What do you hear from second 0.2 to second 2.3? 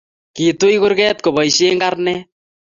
kituy kurget kobaishe karnet